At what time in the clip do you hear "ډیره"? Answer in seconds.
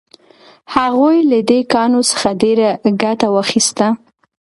2.41-2.69